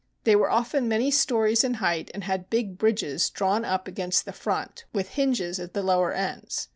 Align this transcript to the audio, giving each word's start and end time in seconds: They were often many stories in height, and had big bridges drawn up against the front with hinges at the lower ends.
They 0.23 0.35
were 0.35 0.49
often 0.49 0.87
many 0.87 1.11
stories 1.11 1.63
in 1.63 1.75
height, 1.75 2.09
and 2.15 2.23
had 2.23 2.49
big 2.49 2.79
bridges 2.79 3.29
drawn 3.29 3.63
up 3.63 3.87
against 3.87 4.25
the 4.25 4.33
front 4.33 4.85
with 4.93 5.09
hinges 5.09 5.59
at 5.59 5.75
the 5.75 5.83
lower 5.83 6.11
ends. 6.11 6.69